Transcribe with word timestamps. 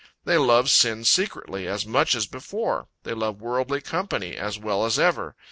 They 0.25 0.39
love 0.39 0.71
sin 0.71 1.03
secretly, 1.05 1.67
as 1.67 1.85
much 1.85 2.15
as 2.15 2.25
before. 2.25 2.87
They 3.03 3.13
love 3.13 3.39
worldly 3.39 3.81
company 3.81 4.35
as 4.35 4.57
well 4.57 4.83
as 4.83 4.97
ever. 4.97 5.35